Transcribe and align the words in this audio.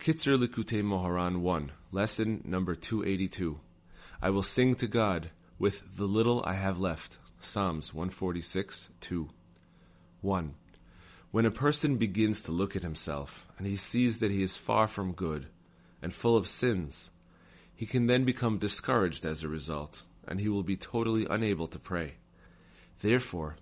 Kitzur 0.00 0.38
Likutey 0.38 0.82
Moharan 0.82 1.42
1, 1.42 1.72
Lesson 1.92 2.40
number 2.46 2.74
282. 2.74 3.60
I 4.22 4.30
will 4.30 4.42
sing 4.42 4.74
to 4.76 4.86
God 4.86 5.28
with 5.58 5.94
the 5.94 6.06
little 6.06 6.42
I 6.46 6.54
have 6.54 6.80
left. 6.80 7.18
Psalms 7.38 7.92
146, 7.92 8.88
2. 8.98 9.28
1. 10.22 10.54
When 11.32 11.44
a 11.44 11.50
person 11.50 11.98
begins 11.98 12.40
to 12.40 12.50
look 12.50 12.74
at 12.74 12.82
himself, 12.82 13.46
and 13.58 13.66
he 13.66 13.76
sees 13.76 14.20
that 14.20 14.30
he 14.30 14.42
is 14.42 14.56
far 14.56 14.86
from 14.86 15.12
good, 15.12 15.48
and 16.00 16.14
full 16.14 16.34
of 16.34 16.48
sins, 16.48 17.10
he 17.74 17.84
can 17.84 18.06
then 18.06 18.24
become 18.24 18.56
discouraged 18.56 19.26
as 19.26 19.44
a 19.44 19.48
result, 19.48 20.04
and 20.26 20.40
he 20.40 20.48
will 20.48 20.62
be 20.62 20.78
totally 20.78 21.26
unable 21.28 21.66
to 21.66 21.78
pray. 21.78 22.14
Therefore, 23.00 23.56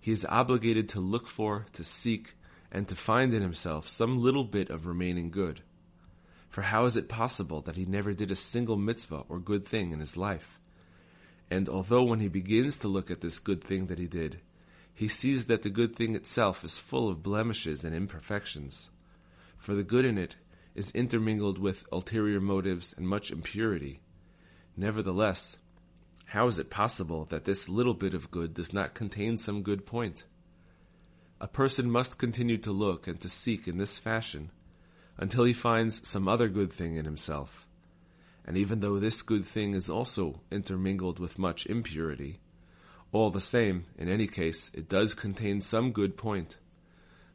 he 0.00 0.10
is 0.10 0.26
obligated 0.28 0.88
to 0.88 0.98
look 0.98 1.28
for, 1.28 1.66
to 1.72 1.84
seek, 1.84 2.34
and 2.72 2.88
to 2.88 2.96
find 2.96 3.32
in 3.32 3.42
himself 3.42 3.86
some 3.86 4.20
little 4.20 4.42
bit 4.42 4.70
of 4.70 4.88
remaining 4.88 5.30
good. 5.30 5.62
For 6.54 6.62
how 6.62 6.84
is 6.84 6.96
it 6.96 7.08
possible 7.08 7.62
that 7.62 7.74
he 7.74 7.84
never 7.84 8.14
did 8.14 8.30
a 8.30 8.36
single 8.36 8.76
mitzvah 8.76 9.24
or 9.28 9.40
good 9.40 9.66
thing 9.66 9.90
in 9.90 9.98
his 9.98 10.16
life? 10.16 10.60
And 11.50 11.68
although 11.68 12.04
when 12.04 12.20
he 12.20 12.28
begins 12.28 12.76
to 12.76 12.86
look 12.86 13.10
at 13.10 13.22
this 13.22 13.40
good 13.40 13.60
thing 13.60 13.88
that 13.88 13.98
he 13.98 14.06
did, 14.06 14.38
he 14.94 15.08
sees 15.08 15.46
that 15.46 15.64
the 15.64 15.68
good 15.68 15.96
thing 15.96 16.14
itself 16.14 16.62
is 16.62 16.78
full 16.78 17.08
of 17.08 17.24
blemishes 17.24 17.82
and 17.82 17.92
imperfections, 17.92 18.90
for 19.58 19.74
the 19.74 19.82
good 19.82 20.04
in 20.04 20.16
it 20.16 20.36
is 20.76 20.92
intermingled 20.92 21.58
with 21.58 21.88
ulterior 21.90 22.40
motives 22.40 22.94
and 22.96 23.08
much 23.08 23.32
impurity. 23.32 23.98
Nevertheless, 24.76 25.56
how 26.26 26.46
is 26.46 26.60
it 26.60 26.70
possible 26.70 27.24
that 27.30 27.46
this 27.46 27.68
little 27.68 27.94
bit 27.94 28.14
of 28.14 28.30
good 28.30 28.54
does 28.54 28.72
not 28.72 28.94
contain 28.94 29.38
some 29.38 29.64
good 29.64 29.86
point? 29.86 30.22
A 31.40 31.48
person 31.48 31.90
must 31.90 32.16
continue 32.16 32.58
to 32.58 32.70
look 32.70 33.08
and 33.08 33.20
to 33.22 33.28
seek 33.28 33.66
in 33.66 33.76
this 33.76 33.98
fashion 33.98 34.52
until 35.16 35.44
he 35.44 35.52
finds 35.52 36.08
some 36.08 36.28
other 36.28 36.48
good 36.48 36.72
thing 36.72 36.96
in 36.96 37.04
himself. 37.04 37.66
And 38.44 38.56
even 38.56 38.80
though 38.80 38.98
this 38.98 39.22
good 39.22 39.46
thing 39.46 39.74
is 39.74 39.88
also 39.88 40.40
intermingled 40.50 41.18
with 41.18 41.38
much 41.38 41.66
impurity, 41.66 42.40
all 43.12 43.30
the 43.30 43.40
same, 43.40 43.84
in 43.96 44.08
any 44.08 44.26
case, 44.26 44.70
it 44.74 44.88
does 44.88 45.14
contain 45.14 45.60
some 45.60 45.92
good 45.92 46.16
point. 46.16 46.58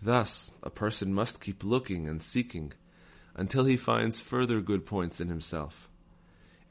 Thus, 0.00 0.52
a 0.62 0.70
person 0.70 1.12
must 1.12 1.40
keep 1.40 1.64
looking 1.64 2.08
and 2.08 2.22
seeking 2.22 2.72
until 3.34 3.64
he 3.64 3.76
finds 3.76 4.20
further 4.20 4.60
good 4.60 4.86
points 4.86 5.20
in 5.20 5.28
himself. 5.28 5.88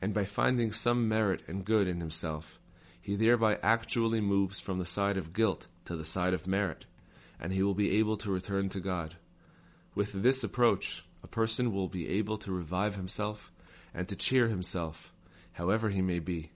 And 0.01 0.13
by 0.13 0.25
finding 0.25 0.71
some 0.71 1.07
merit 1.07 1.41
and 1.47 1.65
good 1.65 1.87
in 1.87 1.99
himself, 1.99 2.59
he 3.01 3.15
thereby 3.15 3.57
actually 3.61 4.21
moves 4.21 4.61
from 4.61 4.79
the 4.79 4.85
side 4.85 5.17
of 5.17 5.33
guilt 5.33 5.67
to 5.85 5.95
the 5.97 6.05
side 6.05 6.33
of 6.33 6.47
merit, 6.47 6.85
and 7.39 7.51
he 7.51 7.61
will 7.61 7.73
be 7.73 7.99
able 7.99 8.15
to 8.17 8.31
return 8.31 8.69
to 8.69 8.79
God. 8.79 9.15
With 9.95 10.23
this 10.23 10.43
approach, 10.43 11.05
a 11.23 11.27
person 11.27 11.71
will 11.71 11.87
be 11.87 12.09
able 12.09 12.37
to 12.39 12.51
revive 12.51 12.95
himself 12.95 13.51
and 13.93 14.07
to 14.07 14.15
cheer 14.15 14.47
himself, 14.47 15.13
however 15.53 15.89
he 15.89 16.01
may 16.01 16.19
be, 16.19 16.51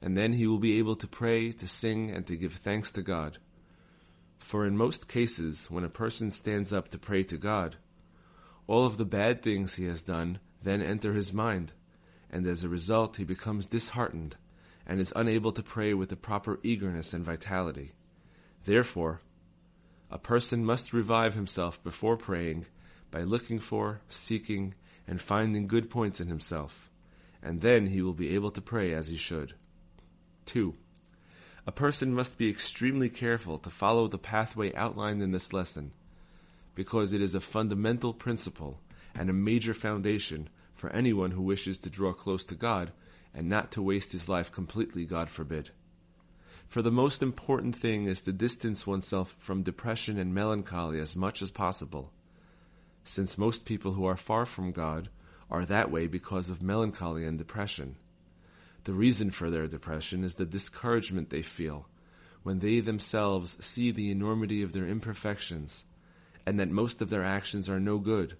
and 0.00 0.16
then 0.16 0.32
he 0.32 0.46
will 0.46 0.58
be 0.58 0.78
able 0.78 0.96
to 0.96 1.06
pray, 1.06 1.52
to 1.52 1.68
sing, 1.68 2.10
and 2.10 2.26
to 2.26 2.36
give 2.36 2.54
thanks 2.54 2.90
to 2.92 3.02
God. 3.02 3.38
For 4.38 4.66
in 4.66 4.76
most 4.76 5.06
cases, 5.06 5.70
when 5.70 5.84
a 5.84 5.88
person 5.88 6.32
stands 6.32 6.72
up 6.72 6.88
to 6.88 6.98
pray 6.98 7.22
to 7.24 7.38
God, 7.38 7.76
all 8.66 8.84
of 8.84 8.96
the 8.96 9.04
bad 9.04 9.42
things 9.42 9.74
he 9.74 9.84
has 9.84 10.02
done 10.02 10.40
then 10.62 10.82
enter 10.82 11.12
his 11.12 11.32
mind, 11.32 11.72
and 12.30 12.46
as 12.46 12.64
a 12.64 12.68
result 12.68 13.16
he 13.16 13.24
becomes 13.24 13.66
disheartened 13.66 14.36
and 14.86 14.98
is 14.98 15.12
unable 15.14 15.52
to 15.52 15.62
pray 15.62 15.94
with 15.94 16.08
the 16.08 16.16
proper 16.16 16.58
eagerness 16.62 17.12
and 17.12 17.24
vitality. 17.24 17.92
Therefore, 18.64 19.20
a 20.12 20.18
person 20.18 20.62
must 20.62 20.92
revive 20.92 21.32
himself 21.32 21.82
before 21.82 22.18
praying 22.18 22.66
by 23.10 23.22
looking 23.22 23.58
for, 23.58 24.02
seeking, 24.10 24.74
and 25.08 25.20
finding 25.20 25.66
good 25.66 25.88
points 25.88 26.20
in 26.20 26.28
himself, 26.28 26.90
and 27.42 27.62
then 27.62 27.86
he 27.86 28.02
will 28.02 28.12
be 28.12 28.34
able 28.34 28.50
to 28.50 28.60
pray 28.60 28.92
as 28.92 29.08
he 29.08 29.16
should. 29.16 29.54
2. 30.44 30.74
A 31.66 31.72
person 31.72 32.12
must 32.12 32.36
be 32.36 32.50
extremely 32.50 33.08
careful 33.08 33.56
to 33.56 33.70
follow 33.70 34.06
the 34.06 34.18
pathway 34.18 34.74
outlined 34.74 35.22
in 35.22 35.32
this 35.32 35.54
lesson, 35.54 35.92
because 36.74 37.14
it 37.14 37.22
is 37.22 37.34
a 37.34 37.40
fundamental 37.40 38.12
principle 38.12 38.80
and 39.14 39.30
a 39.30 39.34
major 39.34 39.72
foundation 39.72 40.48
for 40.74 40.90
anyone 40.90 41.30
who 41.30 41.42
wishes 41.42 41.78
to 41.78 41.90
draw 41.90 42.12
close 42.12 42.44
to 42.44 42.54
God 42.54 42.92
and 43.34 43.48
not 43.48 43.70
to 43.72 43.82
waste 43.82 44.12
his 44.12 44.28
life 44.28 44.52
completely, 44.52 45.06
God 45.06 45.30
forbid. 45.30 45.70
For 46.72 46.80
the 46.80 46.90
most 46.90 47.22
important 47.22 47.76
thing 47.76 48.06
is 48.06 48.22
to 48.22 48.32
distance 48.32 48.86
oneself 48.86 49.36
from 49.38 49.62
depression 49.62 50.18
and 50.18 50.32
melancholy 50.32 51.00
as 51.00 51.14
much 51.14 51.42
as 51.42 51.50
possible, 51.50 52.14
since 53.04 53.36
most 53.36 53.66
people 53.66 53.92
who 53.92 54.06
are 54.06 54.16
far 54.16 54.46
from 54.46 54.72
God 54.72 55.10
are 55.50 55.66
that 55.66 55.90
way 55.90 56.06
because 56.06 56.48
of 56.48 56.62
melancholy 56.62 57.26
and 57.26 57.36
depression. 57.36 57.96
The 58.84 58.94
reason 58.94 59.30
for 59.30 59.50
their 59.50 59.66
depression 59.66 60.24
is 60.24 60.36
the 60.36 60.46
discouragement 60.46 61.28
they 61.28 61.42
feel 61.42 61.90
when 62.42 62.60
they 62.60 62.80
themselves 62.80 63.62
see 63.62 63.90
the 63.90 64.10
enormity 64.10 64.62
of 64.62 64.72
their 64.72 64.88
imperfections 64.88 65.84
and 66.46 66.58
that 66.58 66.70
most 66.70 67.02
of 67.02 67.10
their 67.10 67.22
actions 67.22 67.68
are 67.68 67.80
no 67.80 67.98
good, 67.98 68.38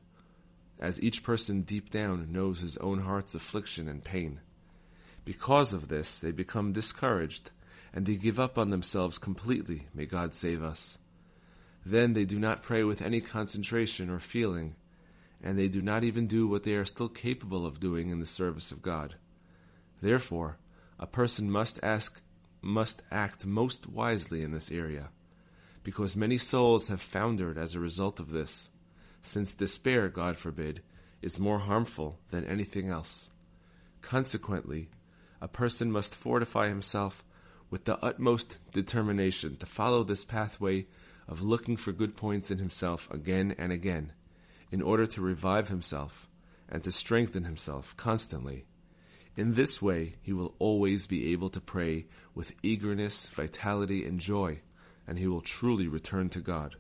as 0.81 1.03
each 1.03 1.23
person 1.23 1.61
deep 1.61 1.91
down 1.91 2.33
knows 2.33 2.61
his 2.61 2.79
own 2.79 3.01
heart's 3.01 3.35
affliction 3.35 3.89
and 3.89 4.03
pain. 4.03 4.41
Because 5.27 5.75
of 5.75 5.89
this, 5.89 6.19
they 6.19 6.33
become 6.33 6.73
discouraged 6.73 7.51
and 7.93 8.07
they 8.07 8.17
give 8.17 8.41
up 8.41 8.59
on 8.59 8.71
themselves 8.71 9.19
completely, 9.19 9.87
may 9.95 10.07
God 10.07 10.35
save 10.35 10.63
us. 10.63 10.99
Then 11.85 12.13
they 12.13 12.25
do 12.25 12.39
not 12.39 12.63
pray 12.63 12.85
with 12.85 13.03
any 13.03 13.21
concentration 13.21 14.09
or 14.09 14.19
feeling, 14.19 14.77
and 15.43 15.59
they 15.59 15.69
do 15.69 15.83
not 15.83 16.05
even 16.05 16.27
do 16.27 16.47
what 16.47 16.63
they 16.63 16.75
are 16.75 16.85
still 16.85 17.09
capable 17.09 17.67
of 17.67 17.81
doing 17.81 18.11
in 18.11 18.21
the 18.21 18.27
service 18.27 18.71
of 18.71 18.83
God. 18.83 19.17
Therefore, 20.01 20.59
a 20.99 21.07
person 21.07 21.51
must 21.51 21.81
ask 21.83 22.21
must 22.65 23.03
act 23.11 23.45
most 23.45 23.89
wisely 23.89 24.43
in 24.43 24.53
this 24.53 24.71
area, 24.71 25.09
because 25.83 26.15
many 26.15 26.39
souls 26.39 26.87
have 26.87 27.01
foundered 27.01 27.59
as 27.59 27.75
a 27.75 27.81
result 27.81 28.21
of 28.21 28.31
this, 28.31 28.71
since 29.21 29.55
despair, 29.55 30.09
God 30.09 30.37
forbid, 30.37 30.81
is 31.21 31.41
more 31.41 31.59
harmful 31.59 32.21
than 32.31 32.45
anything 32.45 32.89
else. 32.89 33.31
Consequently, 34.01 34.91
a 35.41 35.49
person 35.49 35.91
must 35.91 36.15
fortify 36.15 36.69
himself 36.69 37.25
with 37.73 37.87
the 37.87 38.05
utmost 38.05 38.59
determination 38.73 39.57
to 39.57 39.65
follow 39.65 40.05
this 40.05 40.27
pathway 40.27 40.85
of 41.27 41.41
looking 41.41 41.75
for 41.75 41.91
good 41.91 42.15
points 42.15 42.51
in 42.51 42.59
himself 42.59 43.11
again 43.11 43.55
and 43.57 43.73
again, 43.73 44.13
in 44.71 44.83
order 44.83 45.07
to 45.07 45.23
revive 45.23 45.71
himself 45.71 46.29
and 46.69 46.85
to 46.85 46.93
strengthen 46.93 47.45
himself 47.45 47.97
constantly. 47.97 48.67
In 49.39 49.55
this 49.55 49.81
way, 49.81 50.17
he 50.21 50.35
will 50.35 50.55
always 50.59 51.07
be 51.07 51.33
able 51.33 51.49
to 51.49 51.63
pray 51.63 52.05
with 52.35 52.55
eagerness, 52.63 53.31
vitality, 53.31 54.05
and 54.05 54.21
joy, 54.21 54.61
and 55.09 55.19
he 55.19 55.27
will 55.27 55.41
truly 55.41 55.89
return 55.89 56.29
to 56.29 56.41
God. 56.41 56.77